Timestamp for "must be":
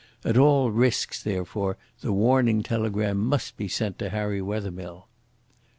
3.19-3.67